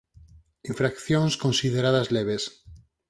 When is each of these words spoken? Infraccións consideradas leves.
Infraccións 0.71 1.33
consideradas 1.43 2.07
leves. 2.15 2.43